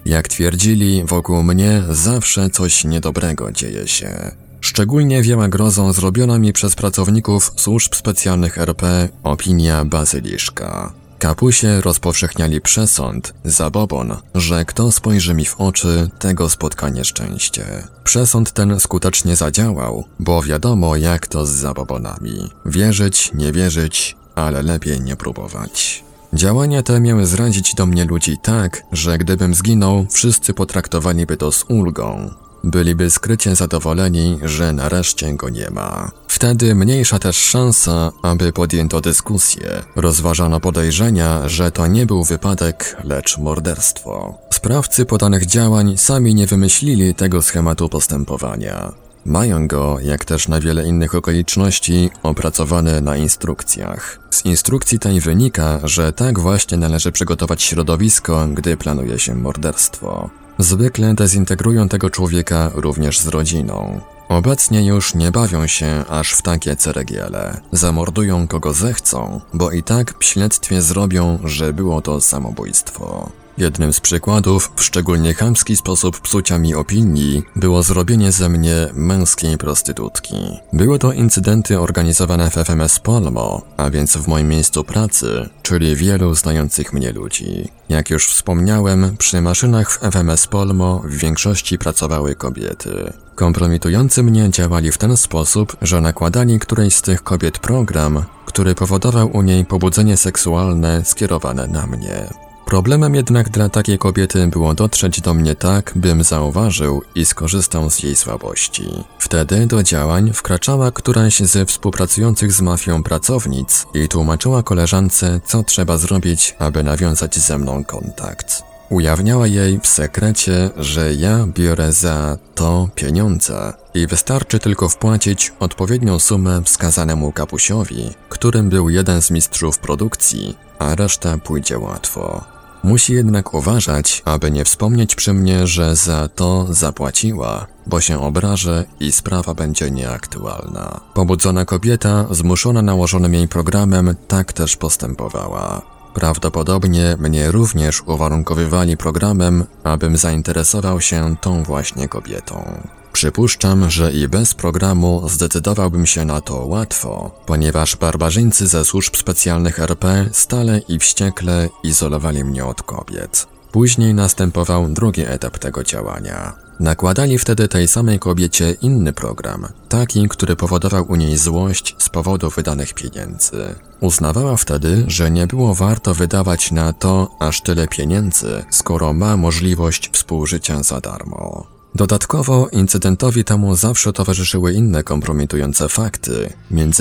[0.06, 4.32] Jak twierdzili, wokół mnie zawsze coś niedobrego dzieje się.
[4.62, 10.94] Szczególnie wiała grozą zrobiona mi przez pracowników służb specjalnych RP opinia bazyliszka.
[11.20, 17.66] Kapusie rozpowszechniali przesąd, zabobon, że kto spojrzy mi w oczy, tego spotka nieszczęście.
[18.04, 22.50] Przesąd ten skutecznie zadziałał, bo wiadomo jak to z zabobonami.
[22.66, 26.04] Wierzyć, nie wierzyć, ale lepiej nie próbować.
[26.34, 31.66] Działania te miały zrazić do mnie ludzi tak, że gdybym zginął, wszyscy potraktowaliby to z
[31.70, 32.34] ulgą.
[32.64, 36.12] Byliby skrycie zadowoleni, że nareszcie go nie ma.
[36.28, 39.84] Wtedy mniejsza też szansa, aby podjęto dyskusję.
[39.96, 44.38] Rozważano podejrzenia, że to nie był wypadek, lecz morderstwo.
[44.54, 48.94] Sprawcy podanych działań sami nie wymyślili tego schematu postępowania.
[49.26, 54.20] Mają go, jak też na wiele innych okoliczności, opracowane na instrukcjach.
[54.30, 60.30] Z instrukcji tej wynika, że tak właśnie należy przygotować środowisko, gdy planuje się morderstwo.
[60.60, 64.02] Zwykle dezintegrują tego człowieka również z rodziną.
[64.30, 67.62] Obecnie już nie bawią się aż w takie ceregiele.
[67.72, 73.30] Zamordują kogo zechcą, bo i tak w śledztwie zrobią, że było to samobójstwo.
[73.58, 79.58] Jednym z przykładów, w szczególnie chamski sposób psucia mi opinii, było zrobienie ze mnie męskiej
[79.58, 80.36] prostytutki.
[80.74, 86.36] Były to incydenty organizowane w FMS Polmo, a więc w moim miejscu pracy, czyli wielu
[86.36, 87.72] znających mnie ludzi.
[87.90, 93.14] Jak już wspomniałem, przy maszynach w FMS Polmo w większości pracowały kobiety.
[93.36, 99.30] Kompromitujący mnie działali w ten sposób, że nakładali którejś z tych kobiet program, który powodował
[99.38, 102.47] u niej pobudzenie seksualne skierowane na mnie.
[102.68, 108.04] Problemem jednak dla takiej kobiety było dotrzeć do mnie tak, bym zauważył i skorzystał z
[108.04, 109.04] jej słabości.
[109.20, 115.98] Wtedy do działań wkraczała któraś ze współpracujących z mafią pracownic i tłumaczyła koleżance, co trzeba
[115.98, 118.64] zrobić, aby nawiązać ze mną kontakt.
[118.90, 126.20] Ujawniała jej w sekrecie, że ja biorę za to pieniądze i wystarczy tylko wpłacić odpowiednią
[126.20, 132.57] sumę wskazanemu kapusiowi, którym był jeden z mistrzów produkcji, a reszta pójdzie łatwo.
[132.88, 138.86] Musi jednak uważać, aby nie wspomnieć przy mnie, że za to zapłaciła, bo się obrażę
[139.00, 141.00] i sprawa będzie nieaktualna.
[141.14, 145.82] Pobudzona kobieta, zmuszona nałożonym jej programem, tak też postępowała.
[146.14, 152.82] Prawdopodobnie mnie również uwarunkowywali programem, abym zainteresował się tą właśnie kobietą.
[153.18, 159.80] Przypuszczam, że i bez programu zdecydowałbym się na to łatwo, ponieważ barbarzyńcy ze służb specjalnych
[159.80, 163.48] RP stale i wściekle izolowali mnie od kobiet.
[163.72, 166.54] Później następował drugi etap tego działania.
[166.80, 172.50] Nakładali wtedy tej samej kobiecie inny program, taki, który powodował u niej złość z powodu
[172.50, 173.76] wydanych pieniędzy.
[174.00, 180.10] Uznawała wtedy, że nie było warto wydawać na to aż tyle pieniędzy, skoro ma możliwość
[180.14, 181.77] współżycia za darmo.
[181.98, 186.54] Dodatkowo incydentowi temu zawsze towarzyszyły inne kompromitujące fakty,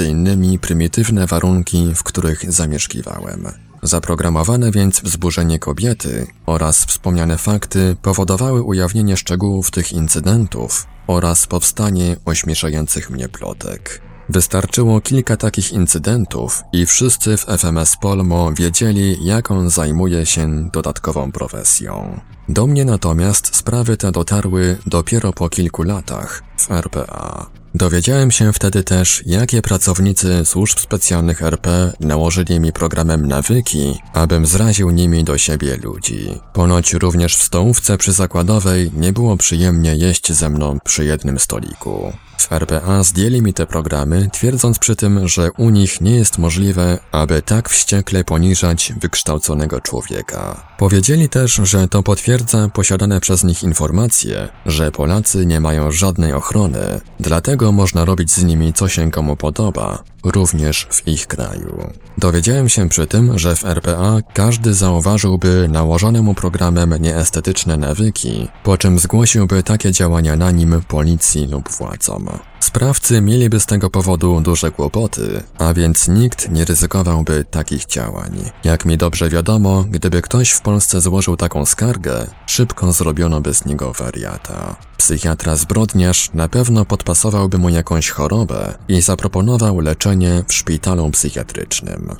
[0.09, 3.49] innymi prymitywne warunki, w których zamieszkiwałem.
[3.83, 13.11] Zaprogramowane więc wzburzenie kobiety oraz wspomniane fakty powodowały ujawnienie szczegółów tych incydentów oraz powstanie ośmieszających
[13.11, 14.01] mnie plotek.
[14.29, 21.33] Wystarczyło kilka takich incydentów i wszyscy w FMS Polmo wiedzieli, jak on zajmuje się dodatkową
[21.33, 22.21] profesją.
[22.49, 27.47] Do mnie natomiast sprawy te dotarły dopiero po kilku latach w RPA.
[27.77, 34.91] Dowiedziałem się wtedy też, jakie pracownicy służb specjalnych RP nałożyli mi programem nawyki, abym zraził
[34.91, 36.41] nimi do siebie ludzi.
[36.53, 42.13] Ponoć również w stołówce przyzakładowej nie było przyjemnie jeść ze mną przy jednym stoliku.
[42.39, 46.99] W RPA zdjęli mi te programy, twierdząc przy tym, że u nich nie jest możliwe,
[47.13, 50.67] aby tak wściekle poniżać wykształconego człowieka.
[50.79, 57.01] Powiedzieli też, że to potwierdza posiadane przez nich informacje, że Polacy nie mają żadnej ochrony,
[57.21, 61.91] dlatego można robić z nimi co się komu podoba, również w ich kraju.
[62.19, 68.79] Dowiedziałem się przy tym, że w RPA każdy zauważyłby nałożone mu programem nieestetyczne nawyki, po
[68.79, 72.29] czym zgłosiłby takie działania na nim policji lub władzom.
[72.67, 78.51] Sprawcy mieliby z tego powodu duże kłopoty, a więc nikt nie ryzykowałby takich działań.
[78.65, 83.65] Jak mi dobrze wiadomo, gdyby ktoś w Polsce złożył taką skargę, szybko zrobiono by z
[83.65, 84.77] niego wariata.
[84.97, 92.17] Psychiatra zbrodniarz na pewno podpasowałby mu jakąś chorobę i zaproponował leczenie w szpitalu psychiatrycznym.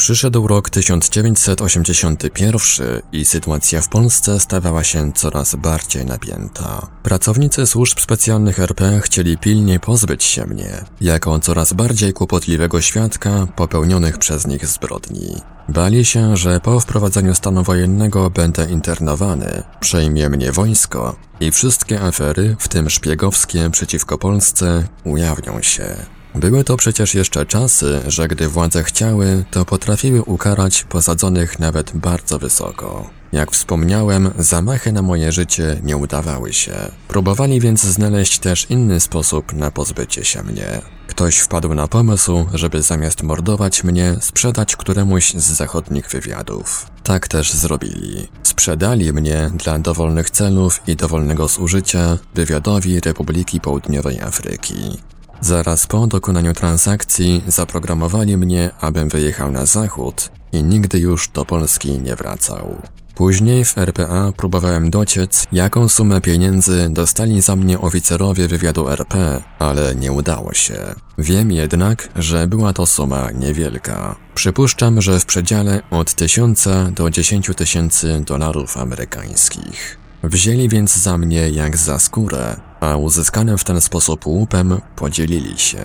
[0.00, 6.86] Przyszedł rok 1981 i sytuacja w Polsce stawała się coraz bardziej napięta.
[7.02, 14.18] Pracownicy służb specjalnych RP chcieli pilnie pozbyć się mnie, jako coraz bardziej kłopotliwego świadka popełnionych
[14.18, 15.36] przez nich zbrodni.
[15.68, 22.56] Bali się, że po wprowadzeniu stanu wojennego będę internowany, przejmie mnie wojsko i wszystkie afery,
[22.58, 25.96] w tym szpiegowskie przeciwko Polsce, ujawnią się.
[26.34, 32.38] Były to przecież jeszcze czasy, że gdy władze chciały, to potrafiły ukarać posadzonych nawet bardzo
[32.38, 33.10] wysoko.
[33.32, 36.72] Jak wspomniałem, zamachy na moje życie nie udawały się.
[37.08, 40.80] Próbowali więc znaleźć też inny sposób na pozbycie się mnie.
[41.06, 46.86] Ktoś wpadł na pomysł, żeby zamiast mordować mnie, sprzedać któremuś z zachodnich wywiadów.
[47.02, 48.28] Tak też zrobili.
[48.42, 54.98] Sprzedali mnie dla dowolnych celów i dowolnego zużycia wywiadowi Republiki Południowej Afryki.
[55.40, 61.98] Zaraz po dokonaniu transakcji zaprogramowali mnie, abym wyjechał na zachód i nigdy już do Polski
[61.98, 62.76] nie wracał.
[63.14, 69.94] Później w RPA próbowałem dociec, jaką sumę pieniędzy dostali za mnie oficerowie wywiadu RP, ale
[69.94, 70.94] nie udało się.
[71.18, 74.16] Wiem jednak, że była to suma niewielka.
[74.34, 79.98] Przypuszczam, że w przedziale od 1000 do 10 tysięcy dolarów amerykańskich.
[80.22, 85.78] Wzięli więc za mnie jak za skórę, a uzyskanym w ten sposób łupem podzielili się.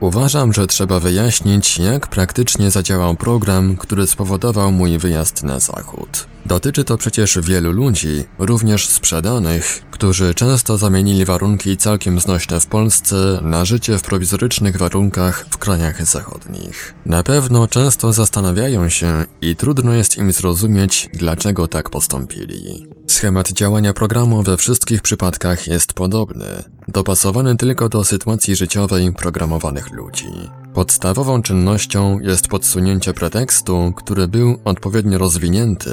[0.00, 6.26] Uważam, że trzeba wyjaśnić, jak praktycznie zadziałał program, który spowodował mój wyjazd na zachód.
[6.46, 13.40] Dotyczy to przecież wielu ludzi, również sprzedanych, którzy często zamienili warunki całkiem znośne w Polsce
[13.42, 16.94] na życie w prowizorycznych warunkach w krajach zachodnich.
[17.06, 22.86] Na pewno często zastanawiają się i trudno jest im zrozumieć, dlaczego tak postąpili.
[23.06, 26.46] Schemat działania programu we wszystkich przypadkach jest podobny,
[26.88, 30.28] dopasowany tylko do sytuacji życiowej programowanych ludzi.
[30.74, 35.90] Podstawową czynnością jest podsunięcie pretekstu, który był odpowiednio rozwinięty,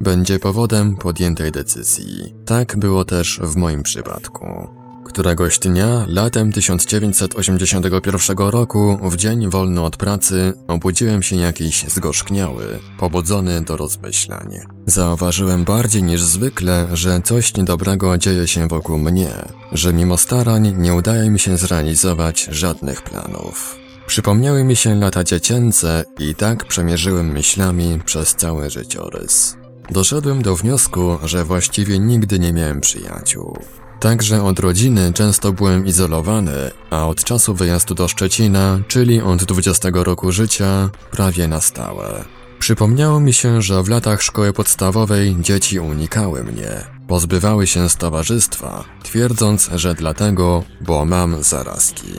[0.00, 2.34] będzie powodem podjętej decyzji.
[2.46, 4.68] Tak było też w moim przypadku.
[5.04, 13.60] Któregoś dnia, latem 1981 roku, w dzień wolny od pracy, obudziłem się jakiś zgorzkniały, pobudzony
[13.60, 14.58] do rozmyślań.
[14.86, 19.30] Zauważyłem bardziej niż zwykle, że coś niedobrego dzieje się wokół mnie,
[19.72, 23.76] że mimo starań nie udaje mi się zrealizować żadnych planów.
[24.06, 29.56] Przypomniały mi się lata dziecięce i tak przemierzyłem myślami przez cały życiorys.
[29.90, 33.58] Doszedłem do wniosku, że właściwie nigdy nie miałem przyjaciół.
[34.00, 39.88] Także od rodziny często byłem izolowany, a od czasu wyjazdu do Szczecina, czyli od 20
[39.92, 42.24] roku życia, prawie na stałe.
[42.58, 48.84] Przypomniało mi się, że w latach szkoły podstawowej dzieci unikały mnie, pozbywały się z towarzystwa,
[49.02, 52.12] twierdząc, że dlatego, bo mam zarazki.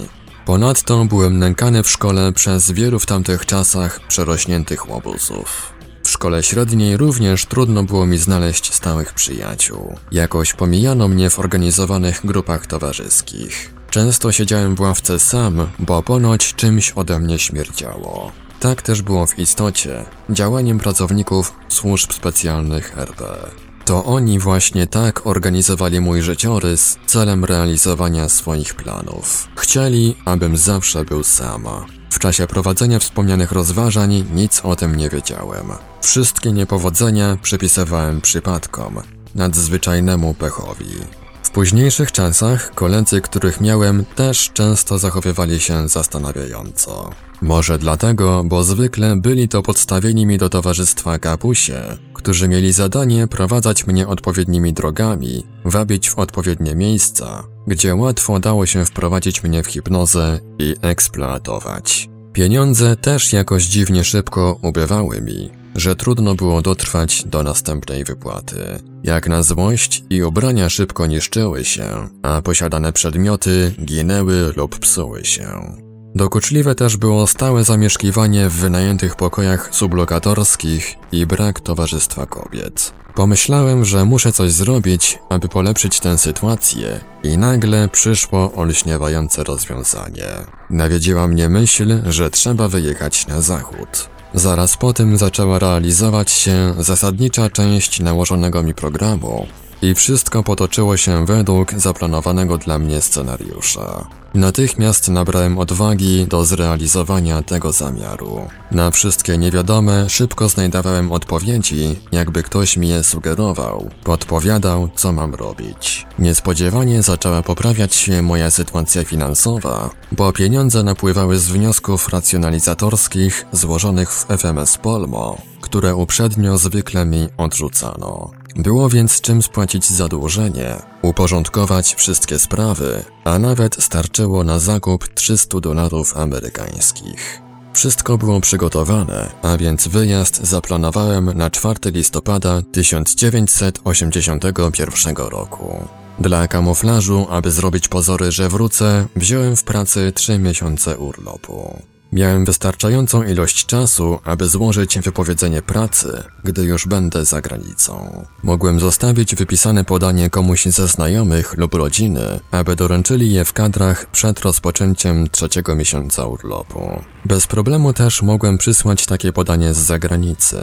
[0.45, 5.74] Ponadto byłem nękany w szkole przez wielu w tamtych czasach przerośniętych łobuzów.
[6.05, 9.95] W szkole średniej również trudno było mi znaleźć stałych przyjaciół.
[10.11, 13.73] Jakoś pomijano mnie w organizowanych grupach towarzyskich.
[13.89, 18.31] Często siedziałem w ławce sam, bo ponoć czymś ode mnie śmierdziało.
[18.59, 23.37] Tak też było w istocie działaniem pracowników służb specjalnych RP.
[23.85, 29.47] To oni właśnie tak organizowali mój życiorys celem realizowania swoich planów.
[29.55, 31.85] Chcieli, abym zawsze był sama.
[32.09, 35.65] W czasie prowadzenia wspomnianych rozważań nic o tym nie wiedziałem.
[36.01, 39.01] Wszystkie niepowodzenia przypisywałem przypadkom,
[39.35, 41.24] nadzwyczajnemu pechowi.
[41.55, 47.09] Późniejszych czasach koledzy, których miałem, też często zachowywali się zastanawiająco.
[47.41, 51.81] Może dlatego, bo zwykle byli to podstawieni mi do towarzystwa kapusie,
[52.13, 58.85] którzy mieli zadanie prowadzać mnie odpowiednimi drogami, wabić w odpowiednie miejsca, gdzie łatwo dało się
[58.85, 62.09] wprowadzić mnie w hipnozę i eksploatować.
[62.33, 68.79] Pieniądze też jakoś dziwnie szybko ubywały mi, że trudno było dotrwać do następnej wypłaty.
[69.03, 75.75] Jak na złość i ubrania szybko niszczyły się, a posiadane przedmioty ginęły lub psuły się.
[76.15, 82.93] Dokuczliwe też było stałe zamieszkiwanie w wynajętych pokojach sublokatorskich i brak towarzystwa kobiet.
[83.15, 90.27] Pomyślałem, że muszę coś zrobić, aby polepszyć tę sytuację i nagle przyszło olśniewające rozwiązanie.
[90.69, 94.14] Nawiedziła mnie myśl, że trzeba wyjechać na zachód.
[94.35, 99.47] Zaraz po tym zaczęła realizować się zasadnicza część nałożonego mi programu,
[99.81, 104.07] i wszystko potoczyło się według zaplanowanego dla mnie scenariusza.
[104.35, 108.47] Natychmiast nabrałem odwagi do zrealizowania tego zamiaru.
[108.71, 116.07] Na wszystkie niewiadome szybko znajdowałem odpowiedzi, jakby ktoś mi je sugerował, podpowiadał, co mam robić.
[116.19, 124.25] Niespodziewanie zaczęła poprawiać się moja sytuacja finansowa, bo pieniądze napływały z wniosków racjonalizatorskich złożonych w
[124.37, 128.44] FMS Polmo, które uprzednio zwykle mi odrzucano.
[128.55, 136.17] Było więc czym spłacić zadłużenie, uporządkować wszystkie sprawy, a nawet starczyło na zakup 300 dolarów
[136.17, 137.41] amerykańskich.
[137.73, 145.87] Wszystko było przygotowane, a więc wyjazd zaplanowałem na 4 listopada 1981 roku.
[146.19, 151.81] Dla kamuflażu, aby zrobić pozory, że wrócę, wziąłem w pracy 3 miesiące urlopu.
[152.11, 158.25] Miałem wystarczającą ilość czasu, aby złożyć wypowiedzenie pracy, gdy już będę za granicą.
[158.43, 164.39] Mogłem zostawić wypisane podanie komuś ze znajomych lub rodziny, aby doręczyli je w kadrach przed
[164.39, 167.01] rozpoczęciem trzeciego miesiąca urlopu.
[167.25, 170.57] Bez problemu też mogłem przysłać takie podanie z zagranicy.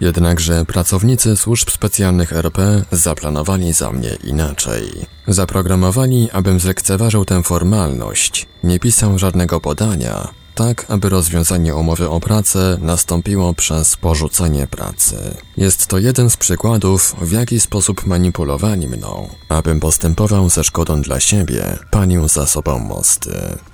[0.00, 5.06] Jednakże pracownicy służb specjalnych RP zaplanowali za mnie inaczej.
[5.28, 10.28] Zaprogramowali, abym zlekceważył tę formalność, nie pisał żadnego podania,
[10.58, 15.16] tak aby rozwiązanie umowy o pracę nastąpiło przez porzucenie pracy.
[15.56, 21.20] Jest to jeden z przykładów, w jaki sposób manipulowali mną, abym postępował ze szkodą dla
[21.20, 23.30] siebie, panił za sobą mosty.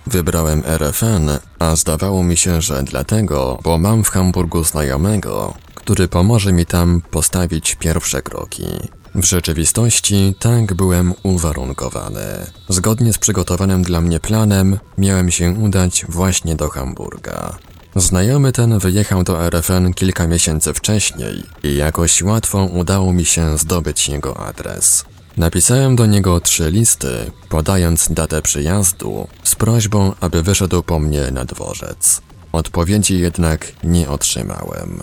[0.07, 6.53] Wybrałem RFN, a zdawało mi się, że dlatego, bo mam w Hamburgu znajomego, który pomoże
[6.53, 8.67] mi tam postawić pierwsze kroki.
[9.15, 12.47] W rzeczywistości tak byłem uwarunkowany.
[12.69, 17.59] Zgodnie z przygotowanym dla mnie planem, miałem się udać właśnie do Hamburga.
[17.97, 24.09] Znajomy ten wyjechał do RFN kilka miesięcy wcześniej i jakoś łatwo udało mi się zdobyć
[24.09, 25.05] jego adres.
[25.37, 31.45] Napisałem do niego trzy listy, podając datę przyjazdu, z prośbą, aby wyszedł po mnie na
[31.45, 32.21] dworzec.
[32.53, 35.03] Odpowiedzi jednak nie otrzymałem.